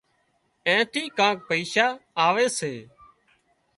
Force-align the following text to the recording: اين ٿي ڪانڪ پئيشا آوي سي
اين 0.67 0.79
ٿي 0.91 1.03
ڪانڪ 1.17 1.37
پئيشا 1.49 1.87
آوي 2.25 2.47
سي 2.57 2.73